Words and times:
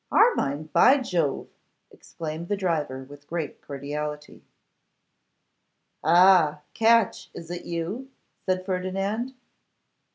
'Armine, 0.11 0.63
by 0.73 0.97
Jove!' 0.97 1.47
exclaimed 1.91 2.47
the 2.47 2.57
driver, 2.57 3.03
with 3.03 3.27
great 3.27 3.61
cordiality. 3.61 4.43
'Ah! 6.03 6.61
Catch, 6.73 7.29
is 7.35 7.51
it 7.51 7.65
you?' 7.65 8.09
said 8.47 8.65
Ferdinand. 8.65 9.35